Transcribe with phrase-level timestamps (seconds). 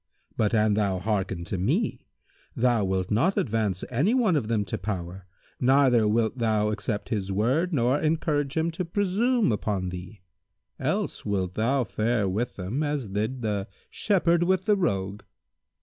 [0.35, 2.07] But, an thou hearken to me,
[2.55, 5.27] thou wilt not advance any one of them to power
[5.59, 10.23] neither wilt thou accept his word nor encourage him to presume upon thee;
[10.79, 15.21] else wilt thou fare with them as did the Shepherd with the Rogue."